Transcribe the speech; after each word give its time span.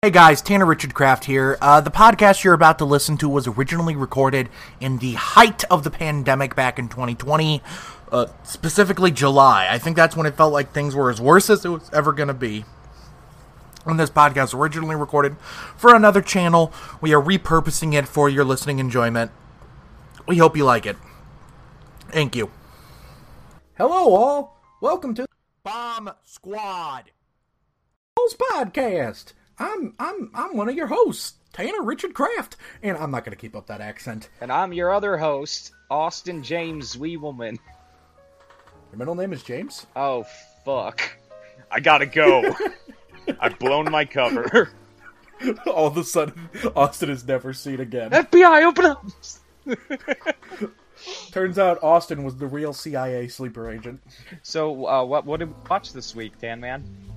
Hey 0.00 0.10
guys, 0.10 0.40
Tanner 0.40 0.64
Richard 0.64 0.94
Kraft 0.94 1.24
here. 1.24 1.58
Uh, 1.60 1.80
the 1.80 1.90
podcast 1.90 2.44
you're 2.44 2.54
about 2.54 2.78
to 2.78 2.84
listen 2.84 3.16
to 3.16 3.28
was 3.28 3.48
originally 3.48 3.96
recorded 3.96 4.48
in 4.78 4.98
the 4.98 5.14
height 5.14 5.64
of 5.64 5.82
the 5.82 5.90
pandemic 5.90 6.54
back 6.54 6.78
in 6.78 6.88
2020, 6.88 7.60
uh, 8.12 8.26
specifically 8.44 9.10
July. 9.10 9.66
I 9.68 9.78
think 9.78 9.96
that's 9.96 10.14
when 10.14 10.24
it 10.24 10.36
felt 10.36 10.52
like 10.52 10.72
things 10.72 10.94
were 10.94 11.10
as 11.10 11.20
worse 11.20 11.50
as 11.50 11.64
it 11.64 11.70
was 11.70 11.90
ever 11.92 12.12
going 12.12 12.28
to 12.28 12.34
be. 12.34 12.64
When 13.82 13.96
this 13.96 14.08
podcast 14.08 14.40
was 14.40 14.54
originally 14.54 14.94
recorded 14.94 15.36
for 15.76 15.92
another 15.92 16.22
channel. 16.22 16.72
We 17.00 17.12
are 17.12 17.20
repurposing 17.20 17.92
it 17.94 18.06
for 18.06 18.28
your 18.28 18.44
listening 18.44 18.78
enjoyment. 18.78 19.32
We 20.28 20.36
hope 20.36 20.56
you 20.56 20.64
like 20.64 20.86
it. 20.86 20.96
Thank 22.08 22.36
you. 22.36 22.52
Hello, 23.76 24.14
all. 24.14 24.62
Welcome 24.80 25.16
to 25.16 25.26
Bomb 25.64 26.12
Squad. 26.22 27.10
Podcast. 28.52 29.32
I'm 29.58 29.94
I'm 29.98 30.30
I'm 30.34 30.56
one 30.56 30.68
of 30.68 30.74
your 30.74 30.86
hosts, 30.86 31.34
Tanner 31.52 31.82
Richard 31.82 32.14
Kraft, 32.14 32.56
and 32.82 32.96
I'm 32.96 33.10
not 33.10 33.24
going 33.24 33.36
to 33.36 33.40
keep 33.40 33.56
up 33.56 33.66
that 33.66 33.80
accent. 33.80 34.28
And 34.40 34.52
I'm 34.52 34.72
your 34.72 34.92
other 34.92 35.16
host, 35.16 35.72
Austin 35.90 36.42
James 36.42 36.96
Weevelman. 36.96 37.58
Your 38.90 38.98
middle 38.98 39.14
name 39.14 39.32
is 39.32 39.42
James. 39.42 39.86
Oh 39.96 40.24
fuck! 40.64 41.00
I 41.70 41.80
gotta 41.80 42.06
go. 42.06 42.54
I've 43.40 43.58
blown 43.58 43.90
my 43.90 44.04
cover. 44.04 44.70
All 45.66 45.86
of 45.86 45.96
a 45.96 46.04
sudden, 46.04 46.48
Austin 46.74 47.10
is 47.10 47.26
never 47.26 47.52
seen 47.52 47.80
again. 47.80 48.10
FBI, 48.10 48.64
open 48.64 48.86
up! 48.86 49.04
Turns 51.30 51.58
out 51.58 51.82
Austin 51.82 52.24
was 52.24 52.36
the 52.36 52.46
real 52.46 52.72
CIA 52.72 53.28
sleeper 53.28 53.70
agent. 53.70 54.02
So, 54.42 54.86
uh, 54.86 55.04
what 55.04 55.26
what 55.26 55.40
did 55.40 55.48
we 55.48 55.54
watch 55.68 55.92
this 55.92 56.14
week, 56.14 56.38
Dan 56.40 56.60
Man? 56.60 57.07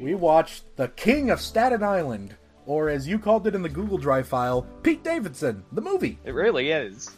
We 0.00 0.14
watched 0.14 0.76
The 0.76 0.88
King 0.88 1.30
of 1.30 1.40
Staten 1.40 1.82
Island, 1.82 2.36
or 2.66 2.88
as 2.88 3.06
you 3.06 3.18
called 3.18 3.46
it 3.46 3.54
in 3.54 3.62
the 3.62 3.68
Google 3.68 3.98
Drive 3.98 4.26
file, 4.26 4.66
Pete 4.82 5.04
Davidson, 5.04 5.64
the 5.72 5.80
movie. 5.80 6.18
It 6.24 6.32
really 6.32 6.70
is. 6.70 7.10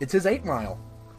It's 0.00 0.12
his 0.12 0.26
Eight 0.26 0.44
Mile. 0.44 0.78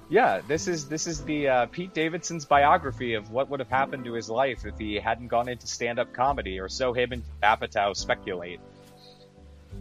Yeah, 0.09 0.41
this 0.47 0.67
is 0.69 0.87
this 0.87 1.05
is 1.05 1.23
the 1.25 1.49
uh, 1.49 1.65
Pete 1.65 1.93
Davidson's 1.93 2.45
biography 2.45 3.13
of 3.13 3.29
what 3.31 3.49
would 3.49 3.59
have 3.59 3.69
happened 3.69 4.05
to 4.05 4.13
his 4.13 4.29
life 4.29 4.65
if 4.65 4.77
he 4.77 4.95
hadn't 4.95 5.27
gone 5.27 5.49
into 5.49 5.67
stand-up 5.67 6.13
comedy, 6.13 6.59
or 6.59 6.69
so 6.69 6.93
him 6.93 7.11
and 7.11 7.23
Apatow 7.43 7.93
speculate. 7.95 8.61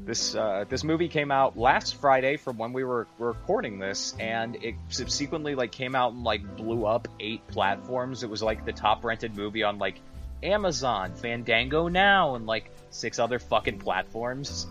This 0.06 0.36
uh, 0.36 0.64
this 0.68 0.84
movie 0.84 1.08
came 1.08 1.32
out 1.32 1.58
last 1.58 1.96
Friday 1.96 2.36
from 2.36 2.56
when 2.58 2.72
we 2.72 2.84
were 2.84 3.08
recording 3.18 3.80
this, 3.80 4.14
and 4.20 4.54
it 4.62 4.76
subsequently 4.88 5.56
like 5.56 5.72
came 5.72 5.96
out 5.96 6.12
and 6.12 6.22
like 6.22 6.56
blew 6.56 6.86
up 6.86 7.08
eight 7.18 7.44
platforms. 7.48 8.22
It 8.22 8.30
was 8.30 8.40
like 8.40 8.64
the 8.64 8.72
top 8.72 9.04
rented 9.04 9.36
movie 9.36 9.64
on 9.64 9.80
like 9.80 10.00
Amazon, 10.44 11.12
Fandango 11.16 11.88
now, 11.88 12.36
and 12.36 12.46
like 12.46 12.70
six 12.90 13.18
other 13.18 13.40
fucking 13.40 13.80
platforms. 13.80 14.68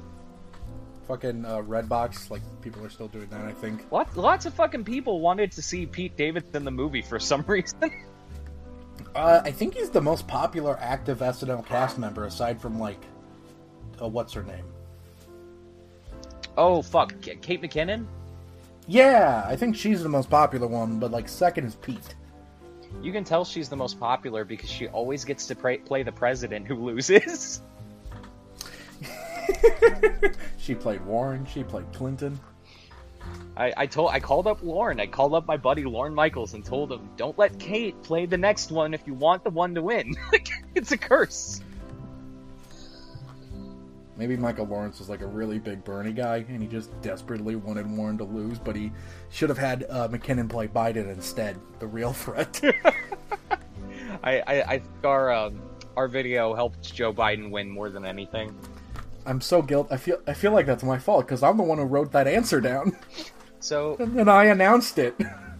Fucking 1.09 1.43
uh, 1.43 1.57
Redbox, 1.57 2.29
like 2.29 2.41
people 2.61 2.85
are 2.85 2.89
still 2.89 3.09
doing 3.09 3.27
that. 3.27 3.41
I 3.41 3.51
think. 3.51 3.91
Lots, 3.91 4.15
lots 4.15 4.45
of 4.45 4.53
fucking 4.53 4.85
people 4.85 5.19
wanted 5.19 5.51
to 5.51 5.61
see 5.61 5.85
Pete 5.85 6.15
Davidson 6.15 6.55
in 6.55 6.63
the 6.63 6.71
movie 6.71 7.01
for 7.01 7.19
some 7.19 7.41
reason. 7.47 7.91
Uh, 9.13 9.41
I 9.43 9.51
think 9.51 9.73
he's 9.73 9.89
the 9.89 10.01
most 10.01 10.29
popular 10.29 10.77
active 10.79 11.19
SNL 11.19 11.65
cast 11.65 11.97
member 11.97 12.23
aside 12.23 12.61
from 12.61 12.79
like, 12.79 13.03
uh, 14.01 14.07
what's 14.07 14.31
her 14.31 14.43
name? 14.43 14.65
Oh 16.57 16.81
fuck, 16.81 17.19
K- 17.21 17.37
Kate 17.41 17.61
McKinnon. 17.61 18.05
Yeah, 18.87 19.43
I 19.47 19.55
think 19.55 19.75
she's 19.75 20.03
the 20.03 20.09
most 20.09 20.29
popular 20.29 20.67
one, 20.67 20.99
but 20.99 21.11
like 21.11 21.27
second 21.27 21.65
is 21.65 21.75
Pete. 21.75 22.15
You 23.01 23.11
can 23.11 23.23
tell 23.23 23.43
she's 23.43 23.67
the 23.67 23.75
most 23.75 23.99
popular 23.99 24.45
because 24.45 24.69
she 24.69 24.87
always 24.87 25.25
gets 25.25 25.47
to 25.47 25.55
pra- 25.55 25.79
play 25.79 26.03
the 26.03 26.11
president 26.11 26.67
who 26.67 26.75
loses. 26.75 27.61
She 30.65 30.73
played 30.73 31.05
Warren. 31.05 31.45
She 31.45 31.63
played 31.63 31.85
Clinton. 31.93 32.39
I, 33.55 33.71
I 33.77 33.85
told 33.85 34.09
I 34.09 34.19
called 34.19 34.47
up 34.47 34.63
Lorne. 34.63 34.99
I 34.99 35.05
called 35.05 35.35
up 35.35 35.45
my 35.45 35.57
buddy 35.57 35.83
Lorne 35.83 36.15
Michaels 36.15 36.55
and 36.55 36.65
told 36.65 36.91
him, 36.91 37.07
"Don't 37.17 37.37
let 37.37 37.59
Kate 37.59 38.01
play 38.01 38.25
the 38.25 38.37
next 38.37 38.71
one 38.71 38.95
if 38.95 39.05
you 39.05 39.13
want 39.13 39.43
the 39.43 39.51
one 39.51 39.75
to 39.75 39.83
win. 39.83 40.15
it's 40.75 40.91
a 40.91 40.97
curse." 40.97 41.61
Maybe 44.17 44.37
Michael 44.37 44.65
Lawrence 44.65 44.99
was 44.99 45.09
like 45.09 45.21
a 45.21 45.27
really 45.27 45.59
big 45.59 45.83
Bernie 45.83 46.13
guy, 46.13 46.45
and 46.47 46.61
he 46.61 46.67
just 46.67 46.89
desperately 47.01 47.55
wanted 47.55 47.89
Warren 47.89 48.17
to 48.19 48.23
lose, 48.23 48.57
but 48.59 48.75
he 48.75 48.91
should 49.29 49.49
have 49.49 49.57
had 49.57 49.85
uh, 49.89 50.07
McKinnon 50.07 50.49
play 50.49 50.67
Biden 50.67 51.09
instead, 51.13 51.57
the 51.79 51.87
real 51.87 52.13
threat. 52.23 52.61
I 54.23 54.39
I, 54.39 54.61
I 54.63 54.79
think 54.79 55.03
our 55.03 55.31
um, 55.33 55.61
our 55.97 56.07
video 56.07 56.53
helped 56.53 56.93
Joe 56.93 57.13
Biden 57.13 57.49
win 57.51 57.69
more 57.69 57.89
than 57.89 58.05
anything. 58.05 58.55
I'm 59.25 59.41
so 59.41 59.61
guilt. 59.61 59.87
I 59.91 59.97
feel 59.97 60.19
I 60.27 60.33
feel 60.33 60.51
like 60.51 60.65
that's 60.65 60.83
my 60.83 60.97
fault 60.99 61.25
because 61.25 61.43
I'm 61.43 61.57
the 61.57 61.63
one 61.63 61.77
who 61.77 61.83
wrote 61.85 62.11
that 62.13 62.27
answer 62.27 62.61
down, 62.61 62.95
So 63.59 63.97
and 63.99 64.29
I 64.29 64.45
announced 64.45 64.97
it. 64.99 65.15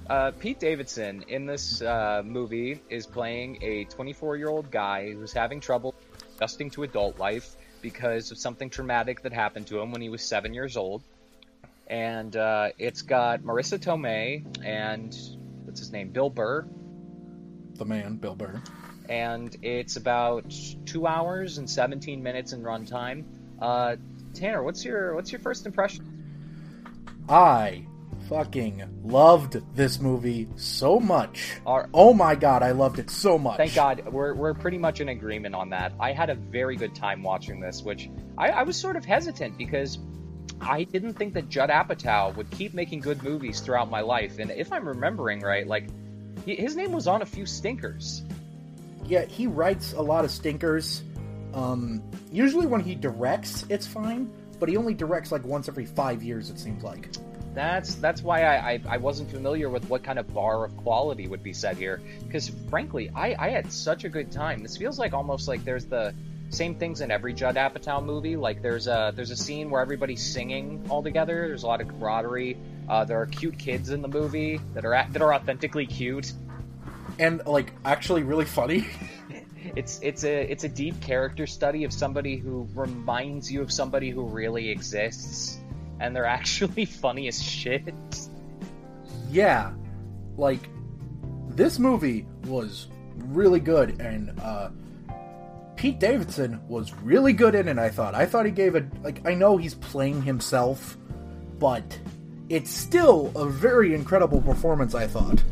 uh, 0.10 0.32
Pete 0.40 0.60
Davidson 0.60 1.24
in 1.28 1.46
this 1.46 1.82
uh, 1.82 2.22
movie 2.24 2.82
is 2.90 3.06
playing 3.08 3.58
a 3.64 3.86
24 3.86 4.38
year 4.38 4.50
old 4.50 4.70
guy 4.72 5.12
who's 5.14 5.34
having 5.34 5.60
trouble 5.60 5.96
adjusting 6.38 6.70
to 6.72 6.84
adult 6.84 7.18
life 7.20 7.56
because 7.86 8.32
of 8.32 8.38
something 8.40 8.68
traumatic 8.68 9.22
that 9.22 9.32
happened 9.32 9.68
to 9.68 9.80
him 9.80 9.92
when 9.92 10.02
he 10.02 10.10
was 10.10 10.24
seven 10.24 10.56
years 10.56 10.76
old. 10.76 11.04
And 11.86 12.36
uh, 12.36 12.70
it's 12.80 13.04
got 13.04 13.42
Marisa 13.42 13.78
Tomei 13.78 14.44
and 14.66 15.16
what's 15.66 15.80
his 15.82 15.92
name, 15.92 16.10
Bill 16.10 16.32
Burr, 16.32 16.66
the 17.76 17.86
man, 17.86 18.16
Bill 18.16 18.34
Burr. 18.34 18.60
and 19.08 19.56
it's 19.62 19.98
about 19.98 20.52
two 20.88 21.06
hours 21.06 21.60
and 21.60 21.70
17 21.70 22.24
minutes 22.24 22.54
in 22.54 22.64
runtime. 22.64 23.24
Uh, 23.62 23.98
Tanner, 24.34 24.64
what's 24.64 24.84
your 24.84 25.14
what's 25.14 25.32
your 25.32 25.42
first 25.42 25.68
impression? 25.68 27.24
I 27.30 27.86
fucking 28.30 29.02
loved 29.04 29.62
this 29.76 30.00
movie 30.00 30.48
so 30.56 31.00
much. 31.00 31.58
Our, 31.66 31.90
Oh 31.94 32.14
my 32.14 32.36
god, 32.36 32.64
I 32.64 32.72
loved 32.72 33.00
it 33.00 33.10
so 33.10 33.38
much. 33.38 33.58
Thank 33.58 33.76
God, 33.76 34.08
we're, 34.12 34.34
we're 34.34 34.54
pretty 34.54 34.78
much 34.78 35.02
in 35.02 35.10
agreement 35.10 35.56
on 35.56 35.70
that. 35.70 35.94
I 36.00 36.12
had 36.12 36.30
a 36.30 36.36
very 36.36 36.76
good 36.76 36.96
time 36.96 37.24
watching 37.24 37.60
this, 37.60 37.82
which 37.84 38.10
I, 38.38 38.50
I 38.50 38.64
was 38.64 38.78
sort 38.78 38.96
of 38.96 39.06
hesitant 39.06 39.58
because 39.58 40.00
I 40.62 40.84
didn't 40.84 41.14
think 41.14 41.34
that 41.34 41.50
Judd 41.50 41.70
Apatow 41.70 42.36
would 42.36 42.50
keep 42.52 42.74
making 42.74 43.02
good 43.02 43.22
movies 43.24 43.60
throughout 43.60 43.90
my 43.90 44.02
life. 44.02 44.40
And 44.40 44.52
if 44.52 44.72
I'm 44.72 44.88
remembering 44.88 45.42
right, 45.42 45.68
like 45.68 45.88
he, 46.46 46.56
his 46.56 46.76
name 46.76 46.92
was 46.92 47.08
on 47.08 47.22
a 47.22 47.26
few 47.26 47.46
stinkers. 47.46 48.24
Yeah, 49.06 49.26
he 49.26 49.48
writes 49.48 49.94
a 49.94 50.02
lot 50.02 50.26
of 50.26 50.32
stinkers. 50.32 51.04
Um, 51.54 52.04
usually 52.32 52.66
when 52.66 52.82
he 52.82 52.96
directs, 52.96 53.66
it's 53.70 53.88
fine, 53.88 54.32
but 54.60 54.68
he 54.68 54.78
only 54.78 54.94
directs 54.94 55.32
like 55.32 55.46
once 55.46 55.70
every 55.70 55.86
five 55.86 56.24
years. 56.24 56.50
It 56.50 56.60
seems 56.60 56.84
like. 56.84 57.10
That's 57.56 57.96
that's 57.96 58.22
why 58.22 58.44
I, 58.44 58.74
I, 58.74 58.82
I 58.90 58.98
wasn't 58.98 59.32
familiar 59.32 59.70
with 59.70 59.90
what 59.90 60.04
kind 60.04 60.20
of 60.20 60.32
bar 60.34 60.66
of 60.66 60.76
quality 60.78 61.28
would 61.28 61.42
be 61.42 61.54
set 61.54 61.78
here. 61.78 62.02
Because 62.24 62.50
frankly, 62.70 63.10
I, 63.16 63.36
I 63.40 63.50
had 63.50 63.72
such 63.72 64.04
a 64.04 64.10
good 64.10 64.32
time. 64.32 64.62
This 64.62 64.78
feels 64.78 65.00
like 65.00 65.14
almost 65.14 65.48
like 65.48 65.64
there's 65.64 65.86
the 65.86 66.14
same 66.50 66.76
things 66.76 67.02
in 67.02 67.10
every 67.12 67.34
Judd 67.34 67.56
Apatow 67.56 68.04
movie. 68.04 68.36
Like 68.36 68.62
there's 68.62 68.88
a 68.88 69.14
there's 69.16 69.32
a 69.32 69.36
scene 69.38 69.70
where 69.70 69.82
everybody's 69.82 70.22
singing 70.22 70.86
all 70.90 71.02
together. 71.02 71.48
There's 71.48 71.64
a 71.64 71.68
lot 71.68 71.82
of 71.82 71.88
camaraderie. 71.88 72.58
Uh, 72.88 73.06
there 73.06 73.20
are 73.22 73.26
cute 73.26 73.58
kids 73.58 73.90
in 73.90 74.02
the 74.02 74.08
movie 74.10 74.60
that 74.74 74.86
are 74.86 75.08
that 75.10 75.22
are 75.22 75.34
authentically 75.34 75.86
cute. 75.88 76.34
and 77.18 77.42
like 77.46 77.72
actually 77.86 78.24
really 78.24 78.46
funny. 78.46 78.86
It's 79.76 80.00
it's 80.04 80.24
a 80.24 80.42
it's 80.52 80.64
a 80.64 80.70
deep 80.70 81.02
character 81.02 81.48
study 81.48 81.86
of 81.86 81.92
somebody 81.92 82.38
who 82.38 82.68
reminds 82.76 83.52
you 83.52 83.62
of 83.64 83.72
somebody 83.72 84.12
who 84.12 84.24
really 84.24 84.70
exists, 84.70 85.60
and 86.00 86.16
they're 86.16 86.26
actually 86.40 86.86
funny 86.86 87.28
as 87.28 87.42
shit. 87.42 87.94
yeah, 89.30 89.74
like 90.38 90.70
this 91.50 91.80
movie 91.80 92.28
was 92.46 92.88
really 93.18 93.60
good, 93.60 94.02
and 94.02 94.38
uh, 94.42 94.70
Pete 95.76 96.00
Davidson 96.00 96.62
was 96.68 96.94
really 96.94 97.34
good 97.34 97.56
in 97.56 97.68
it. 97.68 97.78
I 97.78 97.90
thought. 97.90 98.16
I 98.16 98.26
thought 98.26 98.46
he 98.46 98.52
gave 98.52 98.76
a 98.76 98.86
like. 99.04 99.26
I 99.28 99.34
know 99.34 99.58
he's 99.58 99.76
playing 99.76 100.22
himself, 100.22 100.98
but 101.60 102.00
it's 102.50 102.70
still 102.72 103.32
a 103.36 103.48
very 103.48 103.94
incredible 103.94 104.42
performance. 104.42 104.96
I 104.96 105.08
thought. 105.08 105.44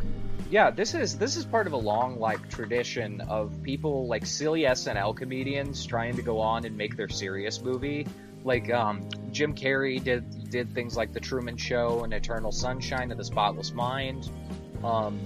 Yeah, 0.50 0.70
this 0.70 0.94
is 0.94 1.18
this 1.18 1.36
is 1.36 1.46
part 1.46 1.66
of 1.66 1.74
a 1.74 1.78
long 1.78 2.20
like 2.20 2.48
tradition 2.50 3.22
of 3.22 3.52
people 3.64 4.06
like 4.08 4.26
silly 4.26 4.62
SNL 4.62 5.16
comedians 5.16 5.84
trying 5.86 6.16
to 6.16 6.22
go 6.22 6.40
on 6.40 6.66
and 6.66 6.78
make 6.78 6.96
their 6.96 7.10
serious 7.10 7.62
movie. 7.62 8.06
Like 8.44 8.72
um, 8.72 9.08
Jim 9.34 9.54
Carrey 9.56 10.02
did 10.02 10.50
did 10.50 10.74
things 10.74 10.96
like 10.96 11.12
The 11.12 11.20
Truman 11.20 11.58
Show 11.58 12.04
and 12.04 12.14
Eternal 12.14 12.52
Sunshine 12.52 13.12
of 13.12 13.18
the 13.18 13.26
Spotless 13.26 13.74
Mind. 13.74 14.30
Um, 14.84 15.20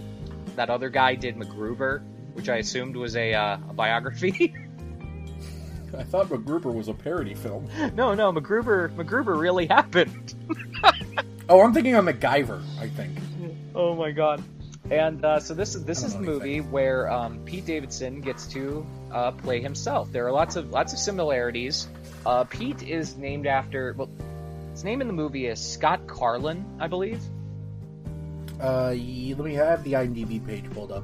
that 0.56 0.69
other 0.69 0.89
guy 0.89 1.15
did 1.15 1.36
MacGruber, 1.36 2.01
which 2.33 2.50
I 2.50 2.57
assumed 2.57 2.95
was 2.95 3.15
a, 3.15 3.33
uh, 3.33 3.57
a 3.69 3.74
biography. 3.74 4.56
I 5.98 6.04
thought 6.04 6.27
MacGruber 6.27 6.74
was 6.74 6.88
a 6.88 6.94
parody 6.94 7.36
film. 7.36 7.68
no, 7.94 8.13
no, 8.13 8.31
MacGruber 8.31 8.95
MacGruber 8.95 9.39
really 9.39 9.68
happened. 9.68 10.33
Oh, 11.50 11.62
I'm 11.62 11.74
thinking 11.74 11.95
of 11.95 12.04
MacGyver. 12.04 12.62
I 12.77 12.89
think. 12.89 13.18
Oh 13.74 13.95
my 13.95 14.12
god. 14.12 14.44
And 14.89 15.24
uh, 15.24 15.39
so 15.39 15.54
this 15.54 15.75
is 15.75 15.84
this 15.84 16.04
is 16.04 16.13
the 16.13 16.22
movie 16.22 16.62
where 16.62 17.12
um, 17.12 17.39
Pete 17.44 17.66
Davidson 17.66 18.22
gets 18.22 18.48
to 18.48 18.86
uh, 19.12 19.31
play 19.31 19.60
himself. 19.60 20.12
There 20.12 20.25
are 20.25 20.31
lots 20.31 20.56
of 20.56 20.69
lots 20.69 20.94
of 20.94 21.00
similarities. 21.00 21.88
Uh, 22.25 22.45
Pete 22.45 22.84
is 22.84 23.18
named 23.18 23.48
after 23.48 23.94
well, 23.98 24.10
his 24.72 24.86
name 24.86 25.01
in 25.01 25.07
the 25.07 25.13
movie 25.13 25.48
is 25.48 25.60
Scott 25.60 26.07
Carlin, 26.07 26.63
I 26.80 26.88
believe. 26.88 27.22
Uh, 28.62 28.89
let 28.89 29.39
me 29.39 29.54
have 29.56 29.84
the 29.84 29.94
IMDb 29.94 30.45
page 30.45 30.69
pulled 30.72 30.92
up. 30.92 31.04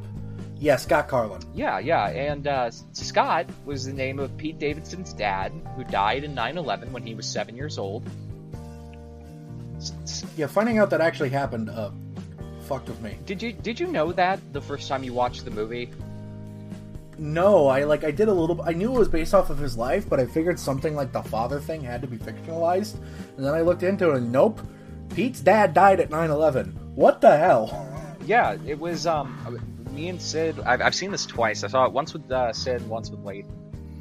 Yeah, 0.58 0.78
Scott 0.78 1.10
Carlin. 1.10 1.42
Yeah, 1.54 1.80
yeah, 1.80 2.08
and 2.08 2.48
uh, 2.48 2.72
Scott 2.94 3.48
was 3.66 3.86
the 3.86 3.92
name 3.92 4.18
of 4.18 4.36
Pete 4.38 4.60
Davidson's 4.60 5.12
dad, 5.12 5.52
who 5.76 5.84
died 5.84 6.24
in 6.24 6.34
9/11 6.34 6.92
when 6.92 7.06
he 7.06 7.16
was 7.16 7.26
seven 7.26 7.58
years 7.58 7.78
old. 7.78 8.10
Yeah, 10.38 10.48
finding 10.48 10.78
out 10.78 10.90
that 10.92 11.02
actually 11.02 11.30
happened, 11.30 11.70
uh, 11.70 11.92
fucked 12.64 12.88
with 12.90 13.02
me. 13.02 13.18
Did 13.26 13.42
you 13.42 13.54
did 13.54 13.80
you 13.80 13.88
know 13.88 14.12
that 14.14 14.40
the 14.54 14.62
first 14.62 14.88
time 14.88 15.04
you 15.04 15.14
watched 15.14 15.46
the 15.46 15.52
movie? 15.52 15.90
No, 17.18 17.68
I 17.68 17.84
like 17.84 18.04
I 18.04 18.12
did 18.12 18.28
a 18.28 18.34
little. 18.34 18.62
I 18.64 18.74
knew 18.74 18.96
it 18.96 19.00
was 19.00 19.08
based 19.08 19.34
off 19.34 19.50
of 19.50 19.58
his 19.58 19.78
life, 19.78 20.10
but 20.10 20.20
I 20.20 20.26
figured 20.26 20.60
something 20.60 20.96
like 20.96 21.12
the 21.12 21.22
father 21.22 21.60
thing 21.60 21.82
had 21.84 22.02
to 22.02 22.08
be 22.08 22.18
fictionalized. 22.18 22.96
And 23.38 23.46
then 23.46 23.54
I 23.54 23.62
looked 23.62 23.84
into 23.84 24.12
it, 24.12 24.18
and 24.18 24.32
nope, 24.32 24.60
Pete's 25.14 25.40
dad 25.40 25.74
died 25.74 26.00
at 26.00 26.10
9/11. 26.10 26.74
What 26.96 27.22
the 27.22 27.38
hell? 27.38 27.88
Yeah, 28.26 28.58
it 28.66 28.80
was. 28.80 29.06
Um, 29.06 29.60
me 29.92 30.10
and 30.10 30.22
Sid. 30.22 30.60
I've, 30.66 30.82
I've 30.82 30.96
seen 30.96 31.12
this 31.12 31.26
twice. 31.26 31.64
I 31.64 31.68
saw 31.68 31.86
it 31.86 31.92
once 31.92 32.14
with 32.14 32.30
uh, 32.32 32.52
Sid, 32.52 32.88
once 32.88 33.10
with 33.10 33.20
Wade. 33.20 33.46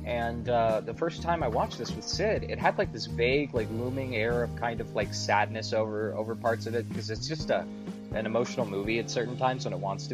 And 0.04 0.48
uh, 0.48 0.80
the 0.80 0.94
first 0.94 1.22
time 1.22 1.42
I 1.42 1.48
watched 1.48 1.78
this 1.78 1.94
with 1.94 2.04
Sid, 2.04 2.44
it 2.48 2.58
had 2.58 2.76
like 2.76 2.92
this 2.92 3.06
vague, 3.06 3.54
like 3.54 3.68
looming 3.70 4.16
air 4.16 4.42
of 4.42 4.54
kind 4.56 4.80
of 4.80 4.94
like 4.94 5.14
sadness 5.14 5.72
over 5.72 6.12
over 6.14 6.34
parts 6.34 6.66
of 6.66 6.74
it 6.74 6.88
because 6.88 7.10
it's 7.10 7.28
just 7.28 7.50
a 7.50 7.64
an 8.14 8.26
emotional 8.26 8.66
movie 8.66 8.98
at 8.98 9.10
certain 9.10 9.36
times 9.36 9.64
when 9.64 9.72
it 9.72 9.80
wants 9.80 10.06
to 10.06 10.10